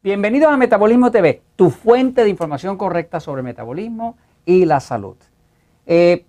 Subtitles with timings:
[0.00, 5.16] Bienvenidos a Metabolismo TV, tu fuente de información correcta sobre metabolismo y la salud.
[5.86, 6.24] Eh,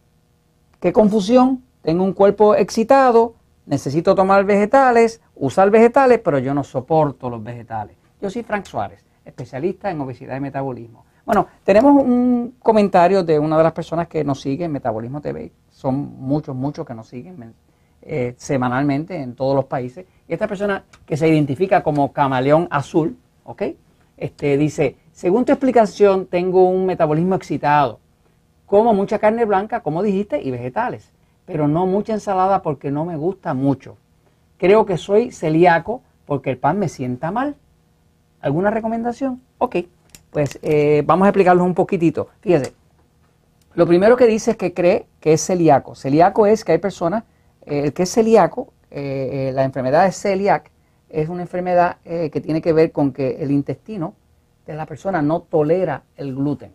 [0.79, 1.63] ¿Qué confusión?
[1.83, 3.35] Tengo un cuerpo excitado,
[3.67, 7.95] necesito tomar vegetales, usar vegetales, pero yo no soporto los vegetales.
[8.19, 11.05] Yo soy Frank Suárez, especialista en obesidad y metabolismo.
[11.23, 15.51] Bueno, tenemos un comentario de una de las personas que nos sigue en Metabolismo TV.
[15.69, 17.53] Son muchos, muchos que nos siguen
[18.01, 20.07] eh, semanalmente en todos los países.
[20.27, 23.15] Y esta persona que se identifica como camaleón azul,
[23.49, 23.63] ¿ok?
[24.15, 27.99] Este, dice, según tu explicación, tengo un metabolismo excitado.
[28.67, 31.09] Como mucha carne blanca, como dijiste, y vegetales,
[31.45, 33.97] pero no mucha ensalada porque no me gusta mucho.
[34.57, 37.55] Creo que soy celíaco porque el pan me sienta mal.
[38.39, 39.41] ¿Alguna recomendación?
[39.57, 39.77] Ok,
[40.29, 42.29] pues eh, vamos a explicarlo un poquitito.
[42.41, 42.73] Fíjese,
[43.73, 45.95] lo primero que dice es que cree que es celíaco.
[45.95, 47.23] Celíaco es que hay personas,
[47.65, 50.69] eh, el que es celíaco, eh, la enfermedad de celiac,
[51.09, 54.13] es una enfermedad que tiene que ver con que el intestino
[54.65, 56.71] de la persona no tolera el gluten.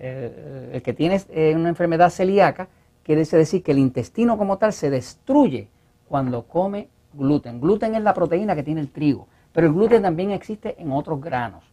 [0.00, 1.20] El, que tiene
[1.54, 2.68] una enfermedad celíaca
[3.02, 5.68] quiere decir que el intestino como tal se destruye
[6.08, 7.60] cuando come gluten.
[7.60, 11.20] Gluten es la proteína que tiene el trigo, pero el gluten también existe en otros
[11.20, 11.64] granos.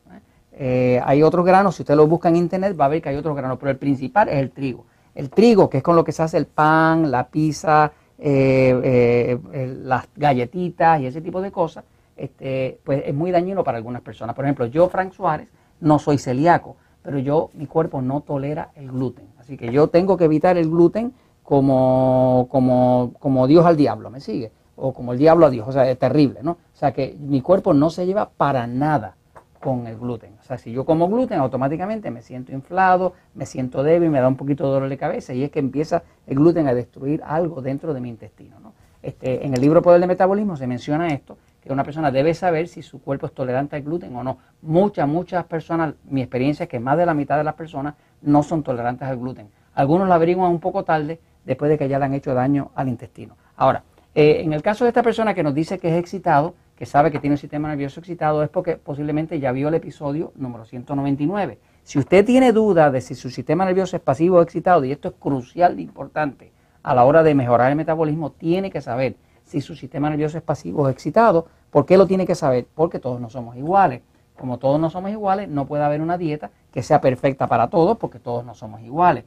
[0.52, 3.16] Eh, hay otros granos, si usted lo busca en internet va a ver que hay
[3.16, 4.86] otros granos, pero el principal es el trigo.
[5.16, 9.78] El trigo, que es con lo que se hace el pan, la pizza, eh, eh,
[9.82, 11.86] las galletitas y ese tipo de cosas,
[12.18, 14.36] este, pues es muy dañino para algunas personas.
[14.36, 15.48] Por ejemplo, yo, Frank Suárez,
[15.80, 19.26] no soy celíaco, pero yo, mi cuerpo no tolera el gluten.
[19.40, 24.20] Así que yo tengo que evitar el gluten como, como, como Dios al diablo, ¿me
[24.20, 24.52] sigue?
[24.76, 26.52] O como el diablo a Dios, o sea, es terrible, ¿no?
[26.52, 29.16] O sea, que mi cuerpo no se lleva para nada
[29.60, 30.32] con el gluten.
[30.50, 34.36] Sea, si yo como gluten, automáticamente me siento inflado, me siento débil, me da un
[34.36, 37.94] poquito de dolor de cabeza y es que empieza el gluten a destruir algo dentro
[37.94, 38.74] de mi intestino.
[39.04, 42.68] Este, en el libro Poder de Metabolismo se menciona esto, que una persona debe saber
[42.68, 44.40] si su cuerpo es tolerante al gluten o no.
[44.64, 47.94] Muchas, muchas personas, mi experiencia es que más de la mitad de las personas
[48.24, 49.50] no son tolerantes al gluten.
[49.76, 52.88] Algunos lo averiguan un poco tarde después de que ya le han hecho daño al
[52.88, 53.38] intestino.
[53.56, 53.84] Ahora,
[54.16, 57.12] eh, en el caso de esta persona que nos dice que es excitado, que sabe
[57.12, 61.60] que tiene un sistema nervioso excitado es porque posiblemente ya vio el episodio número 199.
[61.84, 65.10] Si usted tiene duda de si su sistema nervioso es pasivo o excitado, y esto
[65.10, 69.60] es crucial e importante a la hora de mejorar el metabolismo, tiene que saber si
[69.60, 71.48] su sistema nervioso es pasivo o excitado.
[71.70, 72.66] ¿Por qué lo tiene que saber?
[72.74, 74.02] Porque todos no somos iguales.
[74.38, 77.98] Como todos no somos iguales, no puede haber una dieta que sea perfecta para todos
[77.98, 79.26] porque todos no somos iguales.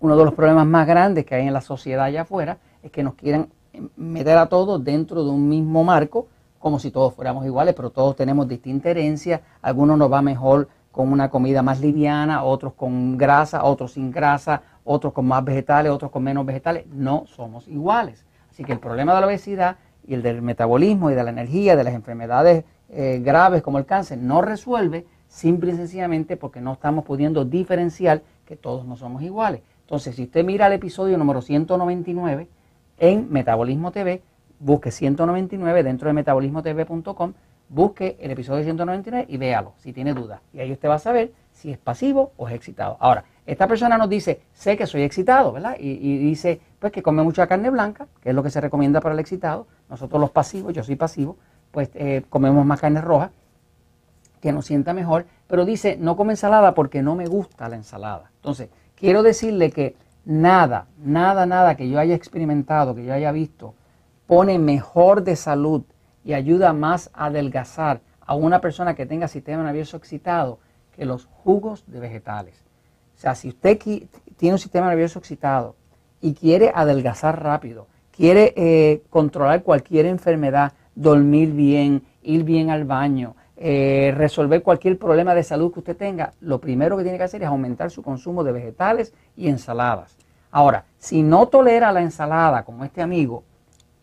[0.00, 3.02] Uno de los problemas más grandes que hay en la sociedad allá afuera es que
[3.02, 3.52] nos quieren
[3.96, 6.26] meter a todos dentro de un mismo marco
[6.58, 9.42] como si todos fuéramos iguales, pero todos tenemos distinta herencia.
[9.62, 14.62] Algunos nos va mejor con una comida más liviana, otros con grasa, otros sin grasa,
[14.84, 16.86] otros con más vegetales, otros con menos vegetales.
[16.88, 18.24] No somos iguales.
[18.50, 19.76] Así que el problema de la obesidad
[20.06, 23.86] y el del metabolismo y de la energía, de las enfermedades eh, graves como el
[23.86, 29.22] cáncer, no resuelve simple y sencillamente porque no estamos pudiendo diferenciar que todos no somos
[29.22, 29.60] iguales.
[29.82, 32.48] Entonces, si usted mira el episodio número 199
[32.98, 34.22] en Metabolismo TV,
[34.60, 37.32] busque 199 dentro de metabolismotv.com,
[37.68, 40.40] busque el episodio 199 y véalo si tiene dudas.
[40.52, 42.96] Y ahí usted va a saber si es pasivo o es excitado.
[43.00, 45.76] Ahora, esta persona nos dice, sé que soy excitado, ¿verdad?
[45.78, 49.14] Y, dice, pues que come mucha carne blanca, que es lo que se recomienda para
[49.14, 49.66] el excitado.
[49.88, 51.36] Nosotros los pasivos, yo soy pasivo,
[51.70, 53.30] pues eh, comemos más carne roja,
[54.40, 55.26] que nos sienta mejor.
[55.46, 58.30] Pero dice, no come ensalada porque no me gusta la ensalada.
[58.36, 63.74] Entonces, quiero decirle que nada, nada, nada que yo haya experimentado, que yo haya visto,
[64.28, 65.82] pone mejor de salud
[66.22, 70.58] y ayuda más a adelgazar a una persona que tenga sistema nervioso excitado
[70.94, 72.62] que los jugos de vegetales.
[73.16, 73.78] O sea, si usted
[74.36, 75.76] tiene un sistema nervioso excitado
[76.20, 83.34] y quiere adelgazar rápido, quiere eh, controlar cualquier enfermedad, dormir bien, ir bien al baño,
[83.56, 87.42] eh, resolver cualquier problema de salud que usted tenga, lo primero que tiene que hacer
[87.42, 90.18] es aumentar su consumo de vegetales y ensaladas.
[90.50, 93.44] Ahora, si no tolera la ensalada como este amigo,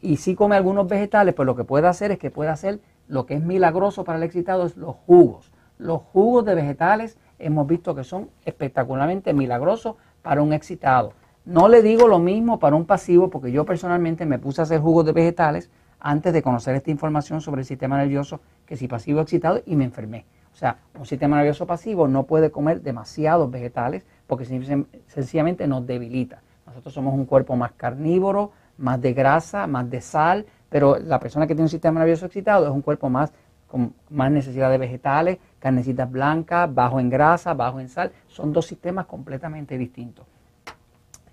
[0.05, 3.25] y si come algunos vegetales, pues lo que puede hacer es que puede hacer lo
[3.25, 5.51] que es milagroso para el excitado es los jugos.
[5.77, 11.13] Los jugos de vegetales hemos visto que son espectacularmente milagrosos para un excitado.
[11.43, 14.79] No le digo lo mismo para un pasivo porque yo personalmente me puse a hacer
[14.79, 15.69] jugos de vegetales
[15.99, 19.85] antes de conocer esta información sobre el sistema nervioso, que si pasivo excitado, y me
[19.85, 20.25] enfermé.
[20.53, 26.41] O sea, un sistema nervioso pasivo no puede comer demasiados vegetales porque sencillamente nos debilita.
[26.65, 31.47] Nosotros somos un cuerpo más carnívoro, más de grasa, más de sal, pero la persona
[31.47, 33.31] que tiene un sistema nervioso excitado es un cuerpo más
[33.67, 38.67] con más necesidad de vegetales, carnecitas blancas, bajo en grasa, bajo en sal, son dos
[38.67, 40.25] sistemas completamente distintos.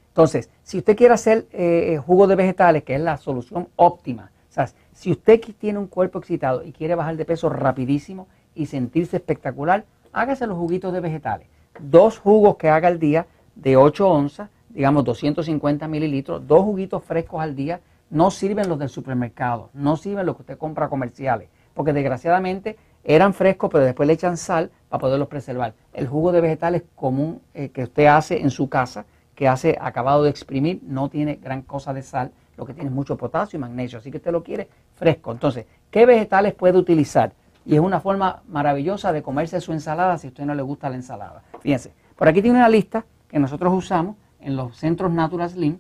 [0.08, 4.52] Entonces, si usted quiere hacer eh, jugo de vegetales, que es la solución óptima, o
[4.52, 9.16] sea, si usted tiene un cuerpo excitado y quiere bajar de peso rapidísimo, y sentirse
[9.16, 11.46] espectacular, hágase los juguitos de vegetales.
[11.80, 17.40] Dos jugos que haga al día de 8 onzas, digamos 250 mililitros, dos juguitos frescos
[17.40, 17.80] al día,
[18.10, 23.34] no sirven los del supermercado, no sirven los que usted compra comerciales, porque desgraciadamente eran
[23.34, 25.74] frescos, pero después le echan sal para poderlos preservar.
[25.92, 30.24] El jugo de vegetales común eh, que usted hace en su casa, que hace acabado
[30.24, 33.60] de exprimir, no tiene gran cosa de sal, lo que tiene es mucho potasio y
[33.60, 35.32] magnesio, así que usted lo quiere fresco.
[35.32, 37.32] Entonces, ¿qué vegetales puede utilizar?
[37.64, 40.90] Y es una forma maravillosa de comerse su ensalada si a usted no le gusta
[40.90, 41.42] la ensalada.
[41.60, 45.78] Fíjense, por aquí tiene una lista que nosotros usamos en los centros Natural Slim.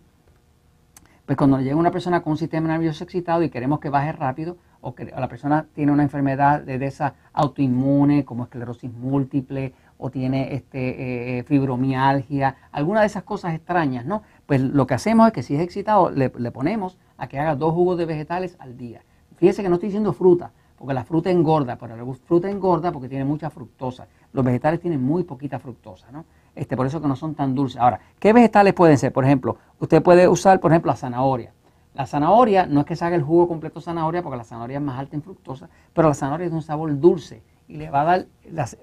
[1.26, 4.56] Pues cuando llega una persona con un sistema nervioso excitado y queremos que baje rápido,
[4.82, 10.54] o que la persona tiene una enfermedad de, esa autoinmune como esclerosis múltiple o tiene
[10.54, 14.22] este, eh, fibromialgia, alguna de esas cosas extrañas, ¿no?
[14.44, 17.72] Pues lo que hacemos es que si es excitado, le, ponemos a que haga dos
[17.72, 19.02] jugos de vegetales al día.
[19.36, 23.08] Fíjese que no estoy diciendo fruta, porque la fruta engorda, pero la fruta engorda porque
[23.08, 24.08] tiene mucha fructosa.
[24.32, 26.24] Los vegetales tienen muy poquita fructosa, ¿no?
[26.54, 27.80] Este, por eso que no son tan dulces.
[27.80, 29.12] Ahora, ¿qué vegetales pueden ser?
[29.12, 31.52] Por ejemplo, usted puede usar, por ejemplo, la zanahoria.
[31.94, 34.78] La zanahoria, no es que se haga el jugo completo de zanahoria, porque la zanahoria
[34.78, 38.02] es más alta en fructosa, pero la zanahoria es un sabor dulce y le va
[38.02, 38.26] a dar,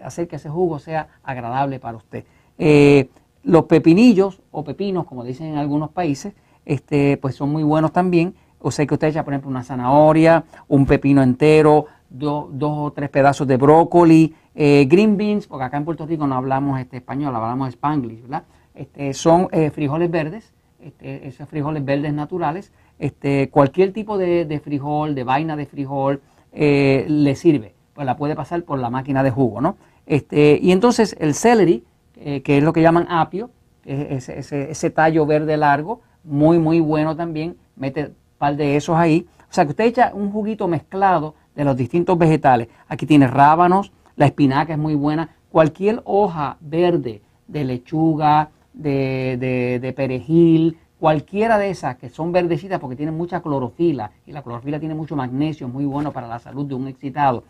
[0.04, 2.26] hacer que ese jugo sea agradable para usted.
[2.58, 3.10] Eh,
[3.44, 6.34] los pepinillos o pepinos, como dicen en algunos países,
[6.66, 8.36] este, pues son muy buenos también.
[8.60, 13.10] O sea que usted echa, por ejemplo, una zanahoria, un pepino entero, dos o tres
[13.10, 17.36] pedazos de brócoli, eh, green beans, porque acá en Puerto Rico no hablamos este español,
[17.36, 18.44] hablamos spanglish, ¿verdad?
[18.74, 25.16] Este, son eh, frijoles verdes, este, esos frijoles verdes naturales, este, cualquier tipo de, frijol,
[25.16, 26.22] de vaina de frijol,
[26.52, 27.74] eh, le sirve.
[27.94, 29.78] Pues la puede pasar por la máquina de jugo, ¿no?
[30.06, 31.84] Este, y entonces el celery,
[32.16, 33.50] que es lo que llaman apio,
[33.86, 39.26] ese, ese, tallo verde largo, muy, muy bueno también, mete un par de esos ahí.
[39.50, 42.68] O sea que usted echa un juguito mezclado de los distintos vegetales.
[42.88, 49.94] Aquí tiene rábanos, la espinaca es muy buena, cualquier hoja verde de lechuga, de, de
[49.94, 54.96] perejil, Cualquiera de esas que son verdecitas porque tienen mucha clorofila y la clorofila tiene
[54.96, 57.46] mucho magnesio, muy bueno para la salud de un excitado.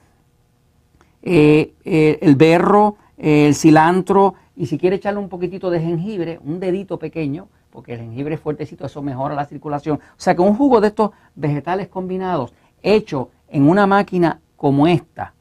[1.23, 6.59] Eh, eh, el berro, el cilantro y si quiere echarle un poquitito de jengibre, un
[6.59, 9.97] dedito pequeño, porque el jengibre es fuertecito, eso mejora la circulación.
[9.97, 12.53] O sea que un jugo de estos vegetales combinados
[12.83, 15.33] hecho en una máquina como esta,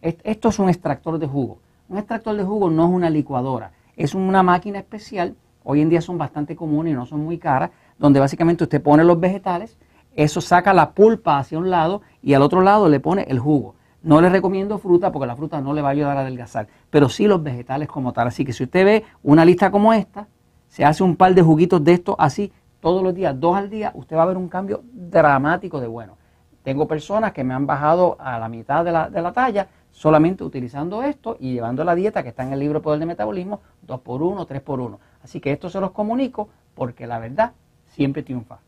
[0.00, 1.58] esto es un extractor de jugo.
[1.88, 6.00] Un extractor de jugo no es una licuadora, es una máquina especial hoy en día
[6.00, 9.76] son bastante comunes y no son muy caras, donde básicamente usted pone los vegetales,
[10.14, 13.74] eso saca la pulpa hacia un lado y al otro lado le pone el jugo.
[14.02, 17.08] No le recomiendo fruta porque la fruta no le va a ayudar a adelgazar, pero
[17.08, 18.28] sí los vegetales como tal.
[18.28, 20.26] Así que si usted ve una lista como esta,
[20.68, 22.50] se hace un par de juguitos de estos así
[22.80, 26.16] todos los días, dos al día, usted va a ver un cambio dramático de bueno.
[26.62, 30.44] Tengo personas que me han bajado a la mitad de la, de la talla solamente
[30.44, 34.00] utilizando esto y llevando la dieta que está en el libro Poder de Metabolismo, 2
[34.00, 37.52] por 1 3 por 1 Así que esto se los comunico porque la verdad
[37.86, 38.58] siempre triunfa.